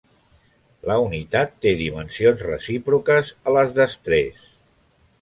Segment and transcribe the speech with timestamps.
[0.91, 4.53] La unitat té dimensions recíproques a les d'estrès.